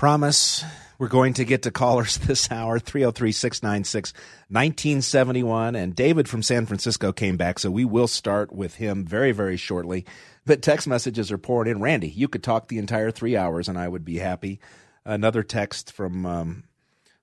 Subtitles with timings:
[0.00, 0.64] Promise
[0.96, 4.14] we're going to get to callers this hour 303 696
[4.48, 5.76] 1971.
[5.76, 9.58] And David from San Francisco came back, so we will start with him very, very
[9.58, 10.06] shortly.
[10.46, 11.82] But text messages are pouring in.
[11.82, 14.58] Randy, you could talk the entire three hours and I would be happy.
[15.04, 16.64] Another text from um,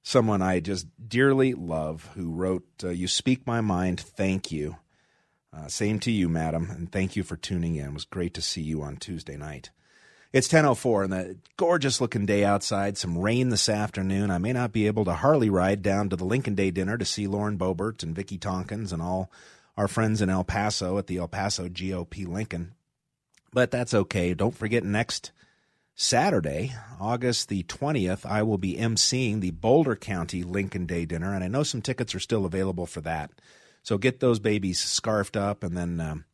[0.03, 3.99] someone I just dearly love who wrote, uh, You speak my mind.
[3.99, 4.75] Thank you.
[5.51, 7.87] Uh, same to you, madam, and thank you for tuning in.
[7.87, 9.71] It was great to see you on Tuesday night.
[10.37, 12.95] It's 10:04 and the gorgeous looking day outside.
[12.95, 14.29] Some rain this afternoon.
[14.29, 17.05] I may not be able to Harley ride down to the Lincoln Day dinner to
[17.05, 19.31] see Lauren Boebert and Vicki Tonkins and all
[19.77, 22.75] our friends in El Paso at the El Paso GOP Lincoln.
[23.51, 24.35] But that's okay.
[24.35, 25.31] Don't forget next
[25.95, 31.43] Saturday, August the 20th, I will be emceeing the Boulder County Lincoln Day dinner and
[31.43, 33.31] I know some tickets are still available for that.
[33.81, 36.25] So get those babies scarfed up and then um,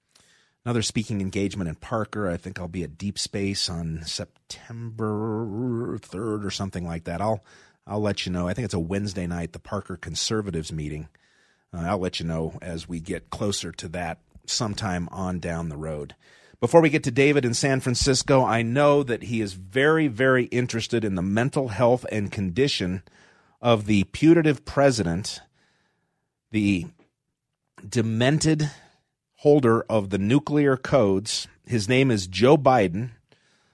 [0.65, 2.29] another speaking engagement in Parker.
[2.29, 7.21] I think I'll be at Deep Space on September 3rd or something like that.
[7.21, 7.43] I'll
[7.85, 8.47] I'll let you know.
[8.47, 11.09] I think it's a Wednesday night, the Parker Conservatives meeting.
[11.73, 15.77] Uh, I'll let you know as we get closer to that sometime on down the
[15.77, 16.15] road.
[16.61, 20.45] Before we get to David in San Francisco, I know that he is very, very
[20.45, 23.03] interested in the mental health and condition
[23.61, 25.41] of the putative president,
[26.51, 26.85] the
[27.87, 28.71] demented
[29.43, 31.49] holder of the nuclear codes.
[31.65, 33.09] His name is Joe Biden.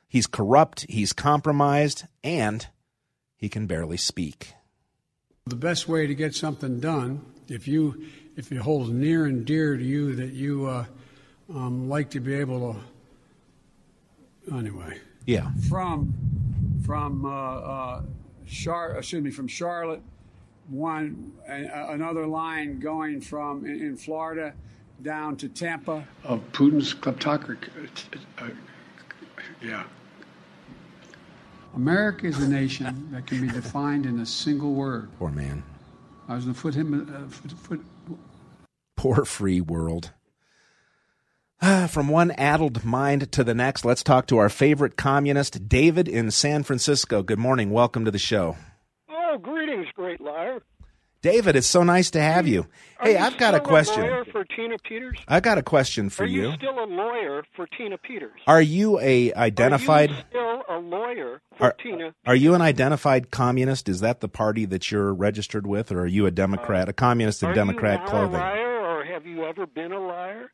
[0.08, 2.66] He's corrupt, he's compromised, and
[3.38, 4.53] he can barely speak.
[5.45, 8.03] The best way to get something done, if you
[8.35, 10.85] if it holds near and dear to you that you uh,
[11.53, 12.75] um, like to be able
[14.47, 14.97] to, anyway.
[15.28, 15.51] Yeah.
[15.69, 16.12] From
[16.84, 18.01] from uh, uh,
[18.47, 20.01] Char- excuse me from Charlotte,
[20.68, 24.56] one another line going from in, in Florida
[25.04, 26.08] down to Tampa.
[26.24, 28.02] Of Putin's kleptocracy.
[28.38, 28.50] Uh,
[29.62, 29.84] yeah.
[31.76, 35.10] America is a nation that can be defined in a single word.
[35.20, 35.64] Poor man.
[36.28, 36.94] I was going to put him.
[36.94, 37.86] Uh, foot, foot.
[38.98, 40.12] Poor free world.
[41.62, 46.08] Ah, from one addled mind to the next, let's talk to our favorite communist, David
[46.08, 47.22] in San Francisco.
[47.22, 47.70] Good morning.
[47.72, 48.56] Welcome to the show.
[49.10, 50.62] Oh, greetings, great liar.
[51.22, 52.68] David, it's so nice to have you.
[53.02, 54.03] Hey, you I've got a question.
[54.03, 55.18] A lawyer for Tina Peters?
[55.28, 56.50] I got a question for Are you.
[56.50, 58.40] you still a lawyer for Tina Peters?
[58.47, 60.12] Are you a identified?
[60.12, 62.13] Are you still a lawyer for are, Tina?
[62.25, 63.90] Are you an identified communist?
[63.90, 67.44] Is that the party that you're registered with, or are you a Democrat, a communist
[67.44, 68.36] in are Democrat you now clothing?
[68.36, 70.51] A liar, or have you ever been a liar?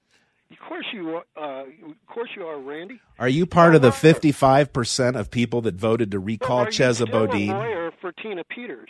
[0.51, 2.99] Of course you, uh, of course you are, Randy.
[3.19, 7.25] Are you part of the 55 percent of people that voted to recall Chesa Boudin?
[7.27, 8.89] Are you still a lawyer for Tina Peters?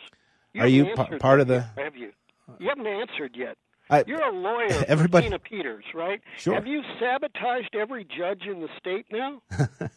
[0.56, 1.62] You are you p- part of the?
[1.78, 2.12] Have you?
[2.60, 3.58] You haven't answered yet.
[3.90, 6.22] I, You're a lawyer everybody, Tina Peters, right?
[6.38, 6.56] Sure.
[6.56, 9.42] Have you sabotaged every judge in the state now?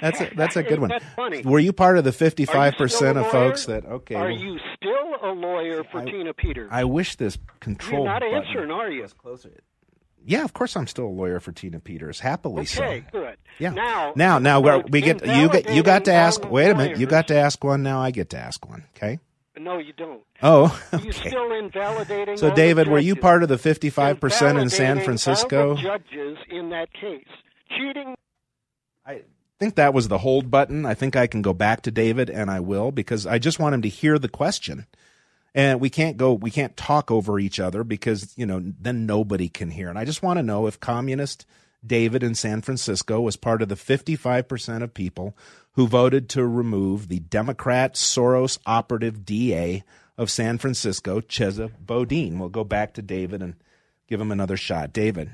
[0.00, 0.88] that's a, that's a good one.
[0.88, 1.42] That's funny.
[1.42, 4.14] Were you part of the 55 Are you still percent of folks that okay?
[4.14, 6.70] Are well, you still a lawyer for I- Tina Peters?
[6.72, 8.04] I wish this control.
[8.04, 9.06] You're not answering, are you?
[9.18, 9.50] closer.
[10.24, 12.20] Yeah, of course I'm still a lawyer for Tina Peters.
[12.20, 12.82] Happily so.
[12.82, 13.36] Okay, good.
[13.58, 13.70] Yeah.
[13.70, 16.50] Now, now, now uh, we're we get you get you got to ask.
[16.50, 17.82] Wait a minute, you got to ask one.
[17.82, 18.84] Now I get to ask one.
[18.96, 19.18] Okay.
[19.58, 20.22] No, you don't.
[20.42, 21.10] Oh, okay.
[21.10, 22.36] still invalidating.
[22.36, 25.76] So, David, were you part of the 55 percent in San Francisco?
[25.76, 27.26] Judges in that case
[27.76, 28.14] cheating.
[29.04, 29.22] I
[29.58, 30.86] think that was the hold button.
[30.86, 33.74] I think I can go back to David, and I will because I just want
[33.74, 34.86] him to hear the question.
[35.54, 39.48] And we can't go, we can't talk over each other because you know then nobody
[39.48, 39.88] can hear.
[39.88, 41.44] And I just want to know if communist
[41.84, 45.36] David in San Francisco was part of the 55 percent of people
[45.72, 49.82] who voted to remove the Democrat Soros operative DA
[50.18, 52.38] of San Francisco, Chesa Boudin.
[52.38, 53.54] We'll go back to David and
[54.08, 54.92] give him another shot.
[54.92, 55.30] David,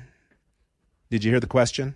[1.09, 1.95] did you hear the question?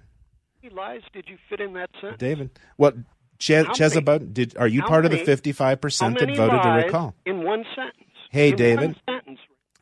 [0.61, 1.01] He lies.
[1.13, 2.19] Did you fit in that sentence?
[2.19, 2.49] David.
[2.77, 2.95] What
[3.39, 7.15] Chesa many- Boudin, did are you part of the 55% that many voted to recall?
[7.25, 7.95] in one sentence?
[8.29, 9.39] Hey In David, One sentence.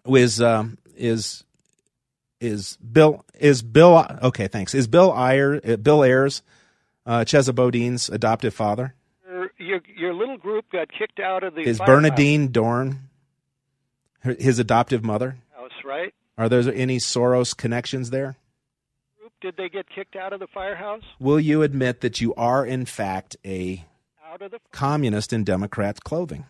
[0.08, 1.44] is um is
[2.40, 4.74] is Bill is Bill okay, thanks.
[4.74, 6.42] Is Bill Ayer uh, Bill Ayers
[7.10, 8.94] uh Boudin's adoptive father?
[9.28, 12.98] Your, your your little group got kicked out of the Is Bernardine Dohrn
[14.20, 15.38] her- his adoptive mother?
[15.56, 16.14] house, right?
[16.38, 18.38] Are there any Soros connections there?
[19.20, 21.04] Group Did they get kicked out of the firehouse?
[21.20, 23.86] Will you admit that you are, in fact, a
[24.32, 26.46] Out of the communist in Democrats' clothing?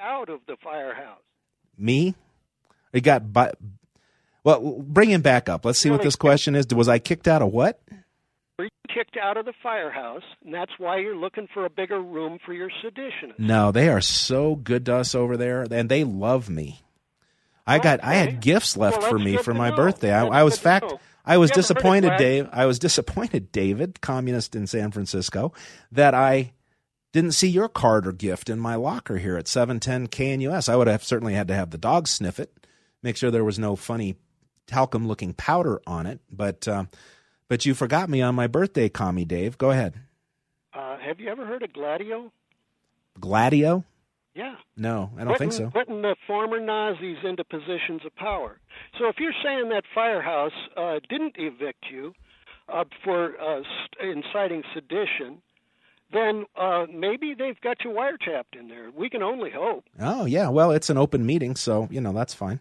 [0.00, 1.18] out of the firehouse.
[1.76, 2.14] Me?
[2.92, 3.58] You got but
[4.44, 5.64] well, bring him back up.
[5.64, 6.66] Let's see what this question is.
[6.68, 7.80] Was I kicked out of what?
[8.58, 12.00] Were you kicked out of the firehouse, and that's why you're looking for a bigger
[12.00, 13.38] room for your seditionists?
[13.38, 16.80] No, they are so good to us over there, and they love me.
[17.64, 19.76] I got I had gifts left Well, for me for my know.
[19.76, 20.12] birthday.
[20.12, 20.86] I, I was fact.
[21.24, 22.48] I was You ever heard of disappointed, Dave.
[22.50, 25.52] I was disappointed, David, communist in San Francisco,
[25.92, 26.52] that I
[27.12, 30.68] didn't see your card or gift in my locker here at 710 KNUS.
[30.68, 32.52] I would have certainly had to have the dog sniff it,
[33.02, 34.16] make sure there was no funny
[34.66, 36.20] talcum looking powder on it.
[36.30, 36.86] But uh,
[37.48, 39.58] but you forgot me on my birthday, commie Dave.
[39.58, 39.94] Go ahead.
[40.72, 42.30] Uh, have you ever heard of Gladio?
[43.18, 43.84] Gladio?
[44.34, 44.54] Yeah.
[44.76, 45.70] No, I don't think putting, so.
[45.70, 48.60] Putting the former Nazis into positions of power.
[48.98, 52.14] So if you're saying that firehouse uh, didn't evict you
[52.68, 53.62] uh, for uh,
[54.00, 55.42] inciting sedition,
[56.12, 58.90] then uh, maybe they've got you wiretapped in there.
[58.96, 59.84] We can only hope.
[60.00, 62.60] Oh yeah, well it's an open meeting, so you know that's fine.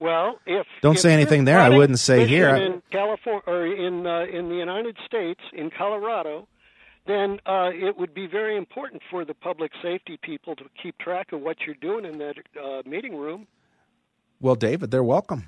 [0.00, 1.58] Well, if Don't if say anything there.
[1.58, 2.54] I wouldn't say here.
[2.54, 6.46] In California or in uh, in the United States, in Colorado,
[7.06, 11.32] then uh, it would be very important for the public safety people to keep track
[11.32, 13.46] of what you're doing in that uh, meeting room.
[14.40, 15.46] Well, David, they're welcome.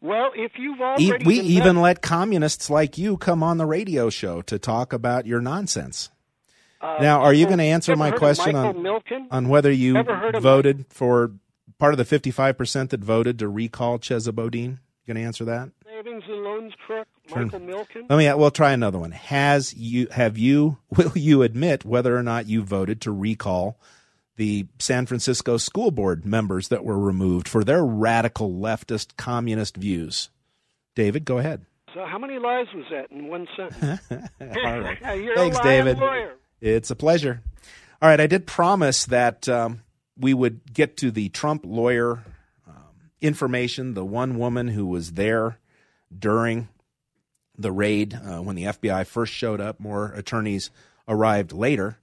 [0.00, 4.40] Well, if you've already we even let communists like you come on the radio show
[4.42, 6.10] to talk about your nonsense.
[6.80, 9.26] uh, now, are you going to answer my question on Milken?
[9.30, 11.32] on whether you Ever heard of voted for
[11.78, 14.80] part of the fifty-five percent that voted to recall Chesa Boudin?
[15.04, 15.70] You going to answer that?
[15.84, 18.06] Savings and Loans crook, Michael Milken?
[18.08, 18.32] Let me.
[18.34, 19.12] We'll try another one.
[19.12, 20.78] Has you have you?
[20.96, 23.78] Will you admit whether or not you voted to recall
[24.36, 30.28] the San Francisco school board members that were removed for their radical leftist communist views?
[30.94, 31.64] David, go ahead.
[31.94, 34.00] So, how many lies was that in one sentence?
[34.40, 34.98] All right.
[35.00, 35.98] Thanks, David.
[35.98, 36.34] lawyer.
[36.60, 37.42] It's a pleasure.
[38.02, 39.82] All right, I did promise that um,
[40.18, 42.24] we would get to the Trump lawyer
[42.66, 45.58] um, information, the one woman who was there
[46.16, 46.68] during
[47.58, 49.80] the raid uh, when the FBI first showed up.
[49.80, 50.70] More attorneys
[51.08, 51.98] arrived later.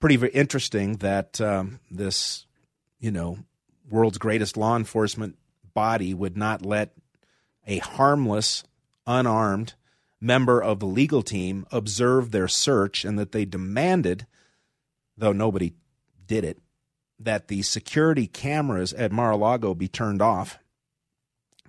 [0.00, 2.46] Pretty interesting that um, this,
[3.00, 3.38] you know,
[3.88, 5.36] world's greatest law enforcement
[5.74, 6.92] body would not let
[7.66, 8.64] a harmless,
[9.06, 9.74] unarmed
[10.20, 14.26] member of the legal team observe their search and that they demanded,
[15.16, 15.72] though nobody
[16.26, 16.58] did it,
[17.18, 20.58] that the security cameras at Mar a Lago be turned off.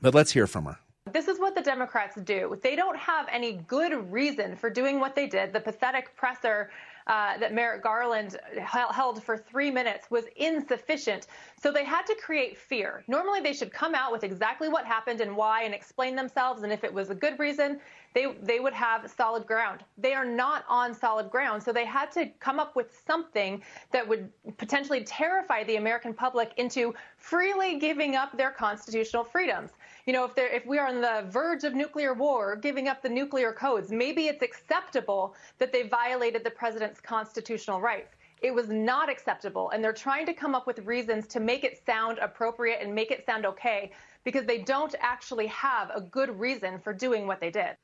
[0.02, 0.78] But let's hear from her.
[1.14, 2.58] This is what the Democrats do.
[2.62, 5.54] They don't have any good reason for doing what they did.
[5.54, 6.70] The pathetic presser
[7.08, 11.28] uh, that Merrick Garland held for three minutes was insufficient.
[11.62, 13.04] So they had to create fear.
[13.08, 16.64] Normally, they should come out with exactly what happened and why and explain themselves.
[16.64, 17.80] And if it was a good reason,
[18.18, 19.84] they, they would have solid ground.
[19.96, 21.62] They are not on solid ground.
[21.62, 23.62] So they had to come up with something
[23.92, 29.70] that would potentially terrify the American public into freely giving up their constitutional freedoms.
[30.08, 33.10] You know, if if we are on the verge of nuclear war, giving up the
[33.10, 38.16] nuclear codes, maybe it's acceptable that they violated the president's constitutional rights.
[38.42, 41.84] It was not acceptable, and they're trying to come up with reasons to make it
[41.86, 43.92] sound appropriate and make it sound okay
[44.24, 47.78] because they don't actually have a good reason for doing what they did.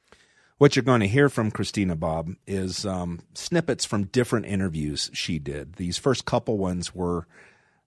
[0.63, 5.37] What you're going to hear from Christina Bobb is um, snippets from different interviews she
[5.37, 5.73] did.
[5.73, 7.27] These first couple ones were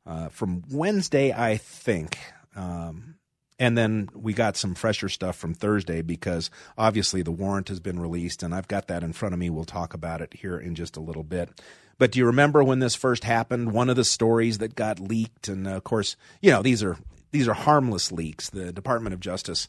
[0.04, 2.18] uh, from Wednesday, I think.
[2.54, 3.14] Um,
[3.58, 7.98] and then we got some fresher stuff from Thursday because obviously the warrant has been
[7.98, 9.48] released, and I've got that in front of me.
[9.48, 11.48] We'll talk about it here in just a little bit.
[11.96, 13.72] But do you remember when this first happened?
[13.72, 16.98] One of the stories that got leaked, and of course, you know these are
[17.30, 18.50] these are harmless leaks.
[18.50, 19.66] The Department of Justice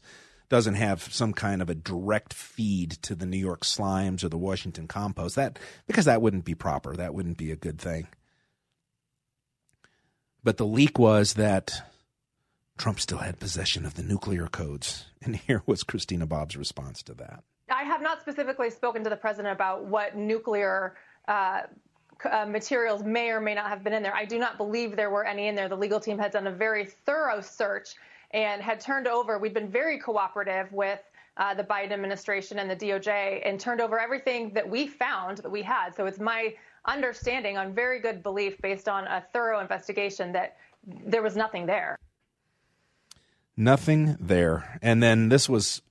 [0.50, 4.38] doesn't have some kind of a direct feed to the New York Slimes or the
[4.38, 5.36] Washington Compost.
[5.36, 6.96] That because that wouldn't be proper.
[6.96, 8.08] That wouldn't be a good thing.
[10.44, 11.82] But the leak was that
[12.78, 15.06] Trump still had possession of the nuclear codes.
[15.22, 17.44] And here was Christina Bobb's response to that.
[17.70, 20.96] I have not specifically spoken to the president about what nuclear
[21.28, 21.64] uh,
[22.24, 24.16] uh, materials may or may not have been in there.
[24.16, 25.68] I do not believe there were any in there.
[25.68, 27.90] The legal team had done a very thorough search
[28.38, 29.40] and had turned over.
[29.40, 31.00] We'd been very cooperative with
[31.38, 35.50] uh, the Biden administration and the DOJ and turned over everything that we found that
[35.50, 35.96] we had.
[35.96, 36.54] So it's my
[36.86, 41.98] understanding on very good belief based on a thorough investigation that there was nothing there.
[43.58, 44.78] Nothing there.
[44.84, 45.82] And then this was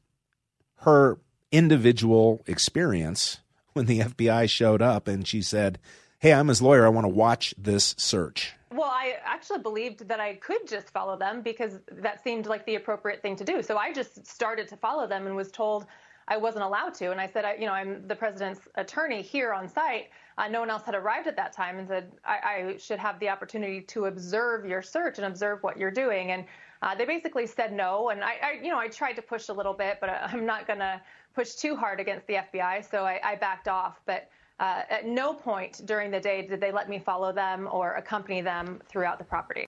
[0.82, 1.18] her
[1.50, 3.40] individual experience
[3.72, 5.80] when the FBI showed up and she said,
[6.18, 6.86] Hey, I'm his lawyer.
[6.86, 8.54] I want to watch this search.
[8.72, 12.76] Well, I actually believed that I could just follow them because that seemed like the
[12.76, 13.62] appropriate thing to do.
[13.62, 15.84] So I just started to follow them and was told
[16.26, 17.10] I wasn't allowed to.
[17.10, 20.08] And I said, I, you know, I'm the president's attorney here on site.
[20.38, 23.20] Uh, no one else had arrived at that time and said, I, I, should have
[23.20, 26.32] the opportunity to observe your search and observe what you're doing.
[26.32, 26.46] And
[26.82, 28.08] uh, they basically said no.
[28.08, 30.66] And I, I, you know, I tried to push a little bit, but I'm not
[30.66, 31.00] going to
[31.34, 32.90] push too hard against the FBI.
[32.90, 34.00] So I, I backed off.
[34.06, 34.28] But
[34.58, 38.40] uh, at no point during the day did they let me follow them or accompany
[38.40, 39.66] them throughout the property.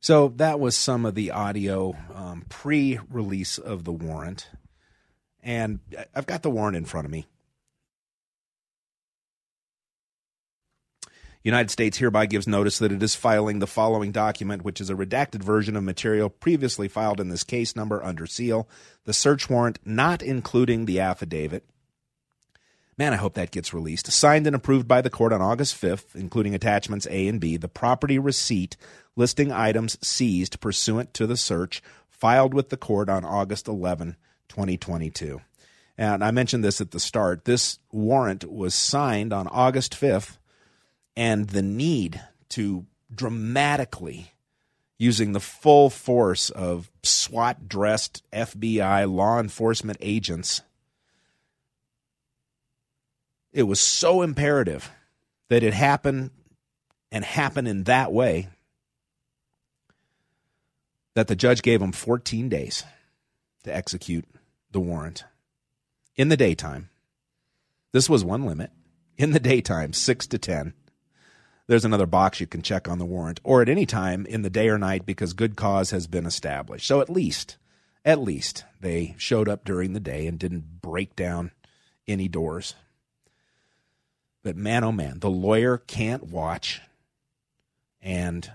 [0.00, 4.48] So that was some of the audio um, pre release of the warrant.
[5.42, 5.80] And
[6.14, 7.26] I've got the warrant in front of me.
[11.44, 14.94] United States hereby gives notice that it is filing the following document, which is a
[14.94, 18.68] redacted version of material previously filed in this case number under seal,
[19.04, 21.64] the search warrant not including the affidavit.
[22.98, 24.10] Man, I hope that gets released.
[24.12, 27.68] Signed and approved by the court on August 5th, including attachments A and B, the
[27.68, 28.76] property receipt
[29.16, 34.16] listing items seized pursuant to the search, filed with the court on August 11,
[34.48, 35.40] 2022.
[35.96, 37.44] And I mentioned this at the start.
[37.44, 40.38] This warrant was signed on August 5th
[41.16, 42.20] and the need
[42.50, 44.32] to dramatically
[44.98, 50.62] using the full force of SWAT dressed FBI law enforcement agents.
[53.52, 54.90] It was so imperative
[55.48, 56.30] that it happen
[57.10, 58.48] and happen in that way
[61.14, 62.84] that the judge gave him 14 days
[63.64, 64.24] to execute
[64.70, 65.24] the warrant
[66.16, 66.88] in the daytime.
[67.92, 68.70] This was one limit.
[69.18, 70.72] In the daytime, 6 to 10
[71.66, 74.50] there's another box you can check on the warrant, or at any time in the
[74.50, 76.86] day or night because good cause has been established.
[76.86, 77.56] So at least,
[78.04, 81.52] at least they showed up during the day and didn't break down
[82.08, 82.74] any doors.
[84.42, 86.80] But man, oh man, the lawyer can't watch.
[88.00, 88.50] And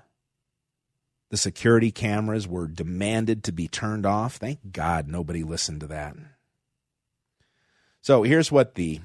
[1.30, 4.36] the security cameras were demanded to be turned off.
[4.36, 6.16] Thank God nobody listened to that.
[8.02, 9.02] So here's what the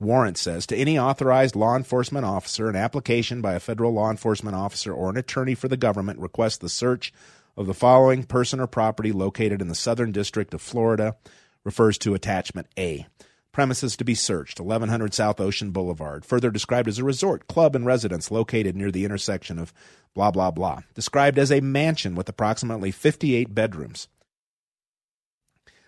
[0.00, 4.56] warrant says to any authorized law enforcement officer, an application by a federal law enforcement
[4.56, 7.12] officer or an attorney for the government requests the search
[7.56, 11.16] of the following person or property located in the Southern District of Florida
[11.62, 13.06] refers to attachment A.
[13.54, 17.86] Premises to be searched 1100 South Ocean Boulevard, further described as a resort, club, and
[17.86, 19.72] residence located near the intersection of
[20.12, 20.80] blah, blah, blah.
[20.94, 24.08] Described as a mansion with approximately 58 bedrooms.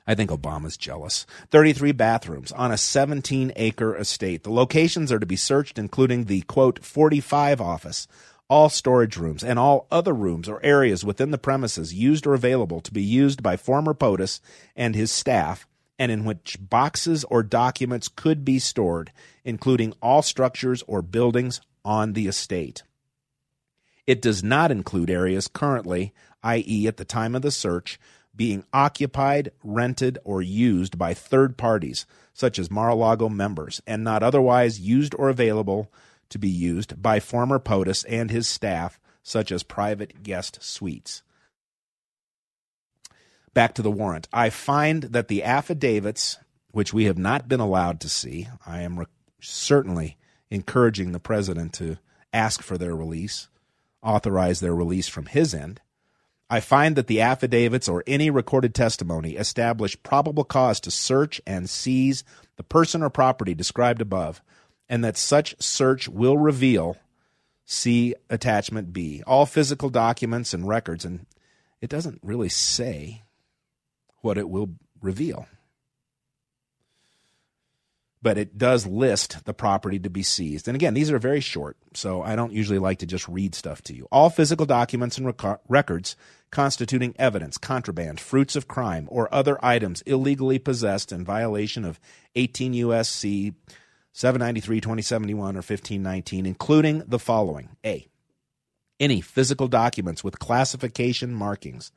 [0.07, 1.27] I think Obama's jealous.
[1.51, 4.45] 33 bathrooms on a 17 acre estate.
[4.45, 8.07] The locations are to be searched, including the quote 45 office,
[8.49, 12.81] all storage rooms, and all other rooms or areas within the premises used or available
[12.83, 14.39] to be used by former POTUS
[14.77, 15.67] and his staff,
[15.99, 19.13] and in which boxes or documents could be stored,
[19.45, 22.83] including all structures or buildings on the estate.
[24.07, 26.13] It does not include areas currently,
[26.43, 27.99] i.e., at the time of the search,
[28.35, 34.05] being occupied, rented, or used by third parties, such as Mar a Lago members, and
[34.05, 35.91] not otherwise used or available
[36.29, 41.23] to be used by former POTUS and his staff, such as private guest suites.
[43.57, 44.29] Back to the warrant.
[44.35, 46.37] I find that the affidavits,
[46.73, 49.07] which we have not been allowed to see, I am re-
[49.41, 50.19] certainly
[50.51, 51.97] encouraging the president to
[52.35, 53.49] ask for their release,
[54.03, 55.81] authorize their release from his end.
[56.51, 61.71] I find that the affidavits or any recorded testimony establish probable cause to search and
[61.71, 62.25] seize
[62.57, 64.43] the person or property described above,
[64.87, 66.99] and that such search will reveal
[67.65, 71.25] see attachment B all physical documents and records and
[71.81, 73.23] it doesn't really say
[74.27, 75.47] what it will reveal
[78.27, 80.67] but it does list the property to be seized.
[80.67, 83.83] And again, these are very short, so I don't usually like to just read stuff
[83.83, 84.09] to you.
[84.11, 86.17] All physical documents and rec- records
[86.51, 92.01] constituting evidence, contraband, fruits of crime, or other items illegally possessed in violation of
[92.35, 93.53] 18 U.S.C.
[94.13, 98.09] 793, 2071, or 1519, including the following A.
[98.99, 101.93] Any physical documents with classification markings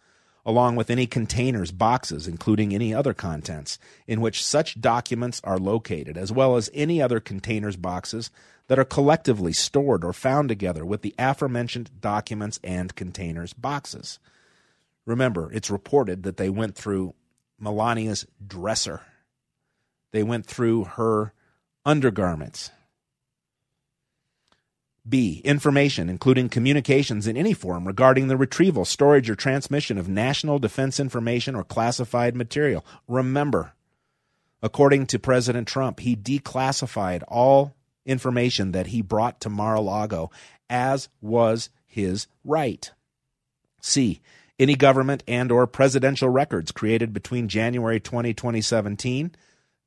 [0.50, 3.78] along with any containers, boxes, including any other contents,
[4.08, 8.32] in which such documents are located, as well as any other containers, boxes
[8.68, 14.18] that are collectively stored or found together with the aforementioned documents and containers, boxes.
[15.06, 17.14] Remember, it's reported that they went through
[17.60, 19.02] Melania's dresser.
[20.10, 21.32] They went through her
[21.86, 22.72] undergarments.
[25.10, 25.42] B.
[25.44, 31.00] Information, including communications in any form regarding the retrieval, storage, or transmission of national defense
[31.00, 32.86] information or classified material.
[33.08, 33.74] Remember,
[34.62, 37.76] according to President Trump, he declassified all
[38.06, 40.32] information that he brought to Mar a Lago,
[40.70, 42.92] as was his right.
[43.82, 44.22] C.
[44.58, 49.32] Any government and or presidential records created between January 20, 2017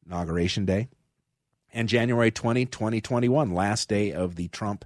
[0.06, 0.88] inauguration day,
[1.72, 4.84] and January 20, 2021, last day of the Trump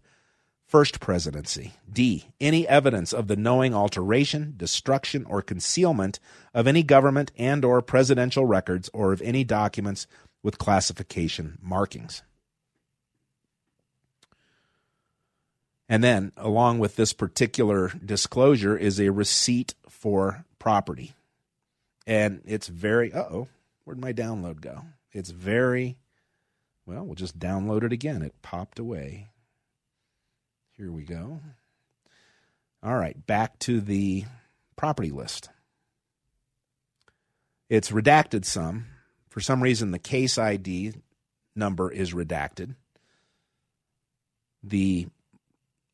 [0.66, 1.74] first presidency.
[1.90, 2.26] D.
[2.40, 6.18] Any evidence of the knowing alteration, destruction, or concealment
[6.52, 10.06] of any government and or presidential records or of any documents
[10.42, 12.22] with classification markings.
[15.88, 21.14] And then, along with this particular disclosure, is a receipt for property.
[22.06, 23.48] And it's very, uh oh,
[23.84, 24.82] where'd my download go?
[25.12, 25.96] It's very,
[26.84, 28.22] well, we'll just download it again.
[28.22, 29.28] It popped away.
[30.76, 31.40] Here we go.
[32.82, 34.24] All right, back to the
[34.76, 35.48] property list.
[37.70, 38.86] It's redacted some.
[39.30, 40.92] For some reason, the case ID
[41.54, 42.74] number is redacted.
[44.62, 45.08] The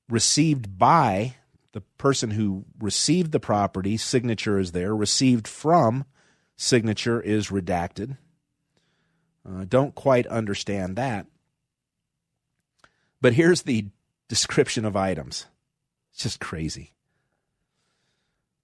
[0.08, 1.36] received by
[1.72, 4.94] the person who received the property, signature is there.
[4.94, 6.04] Received from,
[6.56, 8.18] signature is redacted.
[9.48, 11.26] Uh, don't quite understand that.
[13.20, 13.86] But here's the
[14.32, 15.44] description of items.
[16.10, 16.94] It's just crazy.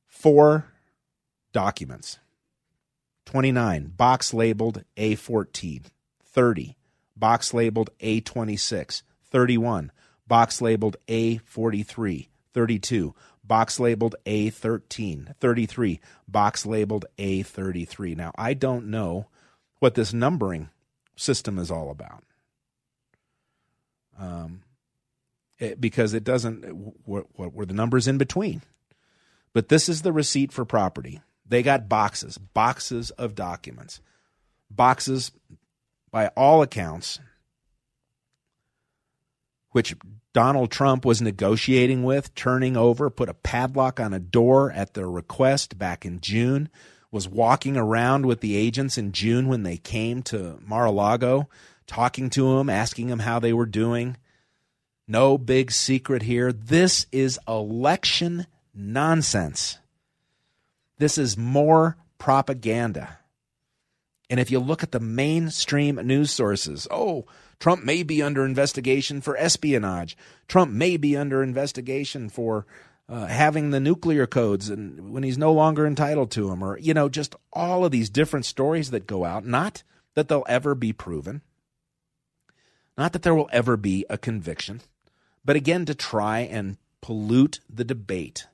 [0.06, 0.64] Four
[1.52, 2.20] documents
[3.26, 5.82] 29, box labeled A14.
[6.24, 6.76] 30,
[7.14, 9.02] box labeled A26.
[9.30, 9.92] 31,
[10.26, 12.28] box labeled A43.
[12.54, 15.36] 32, box labeled A13.
[15.36, 18.16] 33, box labeled A33.
[18.16, 19.26] Now, I don't know
[19.80, 20.70] what this numbering
[21.14, 22.24] system is all about.
[24.18, 24.62] Um,
[25.60, 28.62] Eh, because it doesn't, eh, what, what were the numbers in between?
[29.52, 31.20] But this is the receipt for property.
[31.46, 34.00] They got boxes, boxes of documents,
[34.70, 35.32] boxes,
[36.10, 37.18] by all accounts,
[39.70, 39.96] which
[40.32, 45.10] Donald Trump was negotiating with, turning over, put a padlock on a door at their
[45.10, 46.68] request back in June,
[47.10, 51.48] was walking around with the agents in June when they came to Mar a Lago,
[51.86, 54.16] talking to them, asking them how they were doing.
[55.08, 56.52] No big secret here.
[56.52, 59.78] This is election nonsense.
[60.98, 63.18] This is more propaganda.
[64.28, 67.24] And if you look at the mainstream news sources, oh,
[67.58, 70.16] Trump may be under investigation for espionage.
[70.46, 72.66] Trump may be under investigation for
[73.08, 76.92] uh, having the nuclear codes and when he's no longer entitled to them, or you
[76.92, 79.46] know, just all of these different stories that go out.
[79.46, 79.82] Not
[80.14, 81.40] that they'll ever be proven,
[82.98, 84.82] not that there will ever be a conviction,
[85.48, 88.46] but again to try and pollute the debate,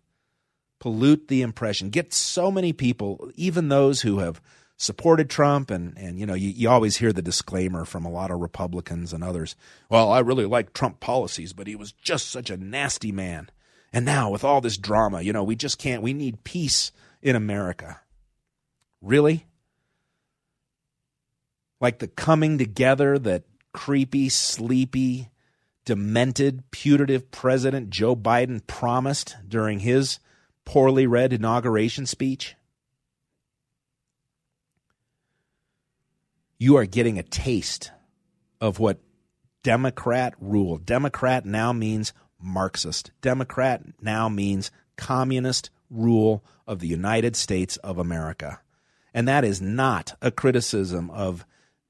[0.78, 4.40] pollute the impression, get so many people, even those who have
[4.76, 8.30] supported Trump, and and you know you, you always hear the disclaimer from a lot
[8.30, 9.57] of Republicans and others.
[9.88, 13.50] Well, I really like Trump policies, but he was just such a nasty man.
[13.92, 16.00] And now with all this drama, you know, we just can't.
[16.00, 18.02] We need peace in America.
[19.02, 19.46] Really?
[21.80, 25.30] Like the coming together that creepy, sleepy,
[25.85, 30.18] demented, putative President Joe Biden promised during his
[30.64, 32.57] poorly read inauguration speech?
[36.59, 37.90] You are getting a taste
[38.61, 39.01] of what
[39.62, 40.79] Democrat rule.
[40.79, 43.11] Democrat now means Marxist.
[43.20, 48.61] Democrat now means communist rule of the United States of America.
[49.12, 51.44] And that is not a criticism of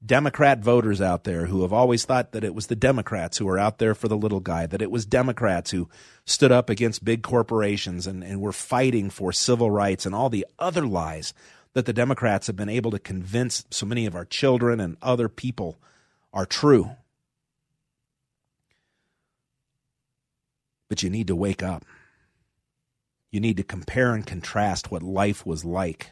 [0.05, 3.57] Democrat voters out there who have always thought that it was the Democrats who were
[3.57, 5.89] out there for the little guy, that it was Democrats who
[6.25, 10.45] stood up against big corporations and, and were fighting for civil rights and all the
[10.59, 11.33] other lies
[11.73, 15.27] that the Democrats have been able to convince so many of our children and other
[15.27, 15.77] people
[16.33, 16.91] are true.
[20.87, 21.83] But you need to wake up.
[23.31, 26.11] You need to compare and contrast what life was like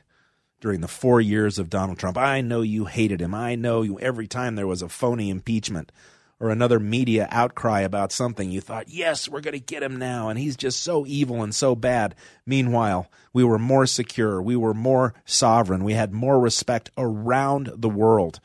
[0.64, 2.18] during the four years of Donald Trump.
[2.18, 3.36] I know you hated him.
[3.36, 5.92] I know you every time there was a phony impeachment
[6.40, 10.30] or another media outcry about something, you thought, yes, we're going to get him now.
[10.30, 12.16] And he's just so evil and so bad.
[12.46, 14.42] Meanwhile, we were more secure.
[14.42, 15.84] We were more sovereign.
[15.84, 18.40] We had more respect around the world.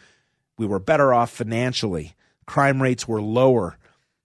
[0.58, 2.14] We were better off financially.
[2.44, 3.78] Crime rates were lower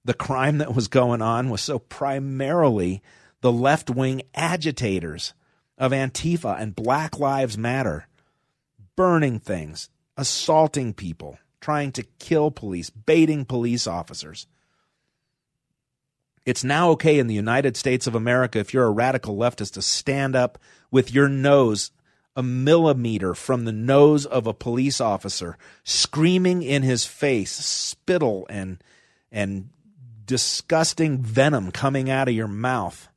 [0.06, 3.02] the crime that was going on was so primarily
[3.42, 5.34] the left wing agitators
[5.78, 8.08] of Antifa and Black Lives Matter
[8.96, 14.48] burning things, assaulting people, trying to kill police, baiting police officers.
[16.46, 19.82] It's now okay in the United States of America if you're a radical leftist to
[19.82, 20.60] stand up
[20.92, 21.92] with your nose
[22.36, 28.84] a millimeter from the nose of a police officer, screaming in his face, spittle and
[29.32, 29.70] and
[30.26, 33.10] disgusting venom coming out of your mouth,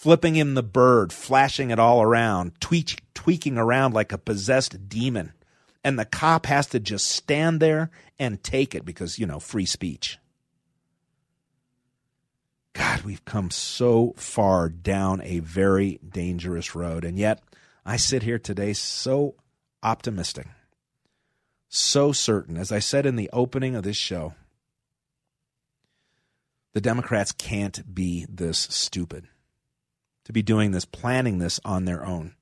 [0.00, 5.30] flipping him the bird, flashing it all around, tweak, tweaking around like a possessed demon,
[5.84, 9.66] and the cop has to just stand there and take it because, you know, free
[9.66, 10.16] speech.
[12.72, 17.04] God, we've come so far down a very dangerous road.
[17.04, 17.42] And yet,
[17.84, 19.34] I sit here today so
[19.82, 20.46] optimistic,
[21.68, 22.56] so certain.
[22.56, 24.32] As I said in the opening of this show,
[26.72, 29.28] the Democrats can't be this stupid
[30.30, 32.36] to be doing this, planning this on their own.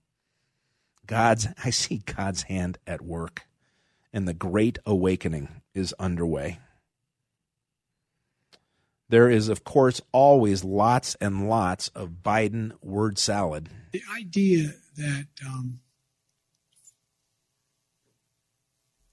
[1.06, 3.46] God's, I see God's hand at work,
[4.12, 6.60] and the great awakening is underway.
[9.08, 13.70] There is, of course, always lots and lots of Biden word salad.
[13.92, 15.80] The idea that um,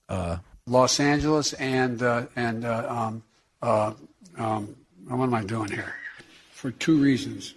[0.09, 3.23] uh, Los Angeles and uh, and uh, um,
[3.61, 3.93] uh,
[4.37, 4.75] um,
[5.07, 5.95] what am I doing here?
[6.51, 7.53] for two reasons.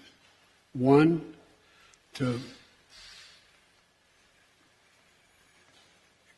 [0.73, 1.35] One,
[2.15, 2.41] to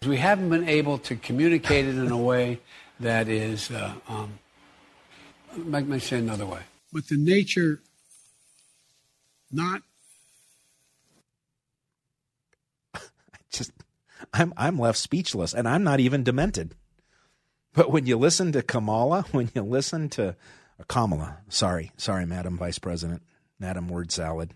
[0.06, 2.60] We haven't been able to communicate it in a way
[3.00, 3.70] that is.
[3.70, 4.38] Uh, um,
[5.56, 6.60] let me say another way.
[6.90, 7.82] but the nature,
[9.52, 9.82] not
[13.52, 13.72] just
[14.32, 16.74] I'm I'm left speechless and I'm not even demented.
[17.74, 20.34] But when you listen to Kamala, when you listen to
[20.88, 23.22] Kamala, sorry, sorry, Madam Vice President,
[23.60, 24.54] Madam Word Salad.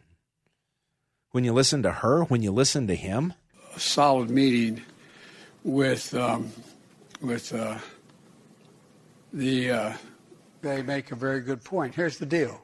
[1.30, 3.34] When you listen to her, when you listen to him,
[3.76, 4.82] a solid meeting
[5.62, 6.50] with um,
[7.20, 7.78] with uh,
[9.32, 9.70] the.
[9.70, 9.92] Uh,
[10.62, 11.94] They make a very good point.
[11.94, 12.62] Here's the deal.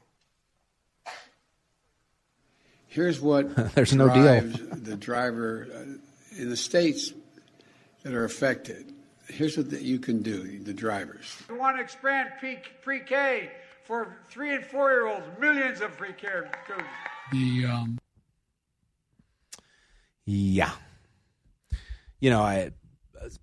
[2.87, 4.40] here's what There's no deal.
[4.72, 7.12] the driver uh, in the states
[8.03, 8.92] that are affected.
[9.29, 11.37] Here's what that you can do, the drivers.
[11.50, 12.31] We want to expand
[12.83, 13.50] pre K
[13.90, 16.29] for three and four year olds, millions of pre K
[16.64, 16.88] students.
[17.33, 17.98] The um,
[20.24, 20.70] yeah.
[22.20, 22.70] You know, I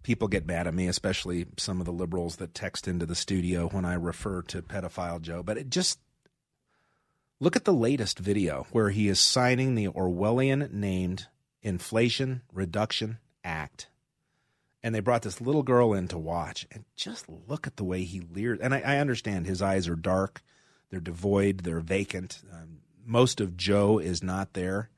[0.03, 3.67] people get mad at me, especially some of the liberals that text into the studio
[3.67, 5.99] when I refer to pedophile Joe, but it just
[7.41, 11.27] look at the latest video where he is signing the Orwellian named
[11.61, 13.89] Inflation Reduction Act.
[14.83, 18.03] And they brought this little girl in to watch, and just look at the way
[18.03, 18.59] he leers.
[18.61, 20.41] And I, I understand his eyes are dark,
[20.89, 22.41] they're devoid, they're vacant.
[22.53, 24.89] Um, most of Joe is not there.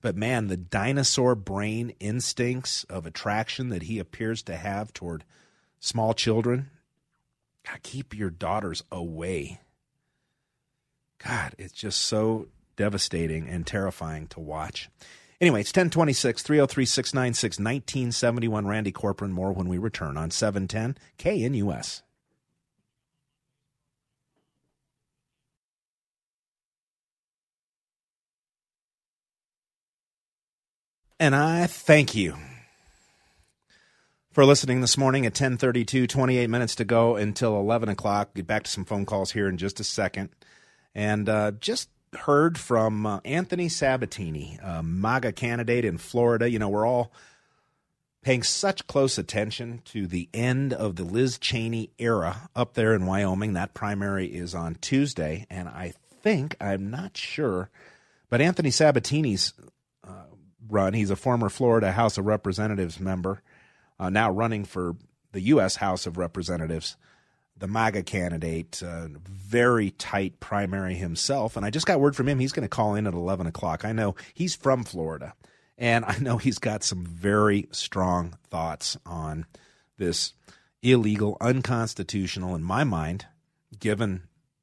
[0.00, 5.24] But man, the dinosaur brain instincts of attraction that he appears to have toward
[5.80, 6.70] small children,
[7.66, 9.60] God, keep your daughters away.
[11.18, 14.88] God, it's just so devastating and terrifying to watch.
[15.40, 18.66] Anyway, it's 1026, 303 696 1971.
[18.66, 22.02] Randy Corporon, more when we return on 710 KNUS.
[31.20, 32.36] And I thank you
[34.30, 38.34] for listening this morning at 1032, 28 minutes to go until 11 o'clock.
[38.34, 40.30] Get back to some phone calls here in just a second.
[40.94, 46.50] And uh, just heard from uh, Anthony Sabatini, a MAGA candidate in Florida.
[46.50, 47.12] You know, we're all
[48.22, 53.06] paying such close attention to the end of the Liz Cheney era up there in
[53.06, 53.52] Wyoming.
[53.54, 55.46] That primary is on Tuesday.
[55.48, 57.70] And I think, I'm not sure,
[58.28, 59.54] but Anthony Sabatini's
[60.68, 60.94] run.
[60.94, 63.42] He's a former Florida House of Representatives member,
[63.98, 64.96] uh, now running for
[65.32, 65.76] the U.S.
[65.76, 66.96] House of Representatives,
[67.58, 71.56] the MAGA candidate, uh, very tight primary himself.
[71.56, 73.84] And I just got word from him he's going to call in at 11 o'clock.
[73.84, 75.34] I know he's from Florida,
[75.76, 79.46] and I know he's got some very strong thoughts on
[79.96, 80.34] this
[80.82, 83.26] illegal, unconstitutional, in my mind,
[83.78, 84.22] given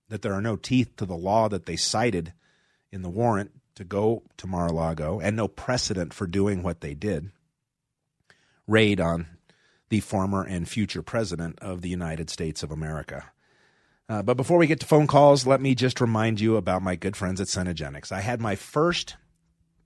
[0.10, 2.34] that there are no teeth to the law that they cited
[2.92, 7.32] in the warrant to go to Mar-a-Lago and no precedent for doing what they did.
[8.68, 9.28] Raid on
[9.96, 13.32] the former and future president of the United States of America.
[14.10, 16.98] Uh, but before we get to phone calls, let me just remind you about my
[16.98, 18.12] good friends at Cenegenics.
[18.12, 19.16] I had my first